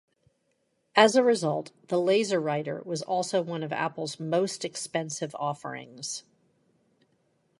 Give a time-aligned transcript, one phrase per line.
[0.95, 6.23] As a result, the LaserWriter was also one of Apple's most expensive offerings.